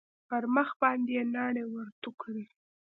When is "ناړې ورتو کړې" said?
1.33-2.45